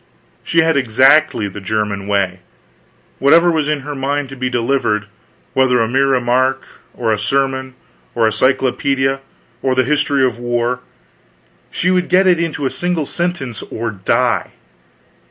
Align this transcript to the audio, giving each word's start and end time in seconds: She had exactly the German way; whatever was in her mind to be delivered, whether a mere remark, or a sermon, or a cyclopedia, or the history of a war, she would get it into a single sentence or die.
She 0.43 0.61
had 0.61 0.77
exactly 0.77 1.47
the 1.47 1.61
German 1.61 2.07
way; 2.07 2.39
whatever 3.19 3.51
was 3.51 3.67
in 3.67 3.81
her 3.81 3.93
mind 3.93 4.29
to 4.29 4.35
be 4.35 4.49
delivered, 4.49 5.05
whether 5.53 5.79
a 5.79 5.87
mere 5.87 6.07
remark, 6.07 6.63
or 6.95 7.11
a 7.11 7.19
sermon, 7.19 7.75
or 8.15 8.25
a 8.25 8.31
cyclopedia, 8.33 9.19
or 9.61 9.75
the 9.75 9.83
history 9.83 10.25
of 10.25 10.39
a 10.39 10.41
war, 10.41 10.79
she 11.69 11.91
would 11.91 12.09
get 12.09 12.25
it 12.25 12.39
into 12.39 12.65
a 12.65 12.71
single 12.71 13.05
sentence 13.05 13.61
or 13.61 13.91
die. 13.91 14.53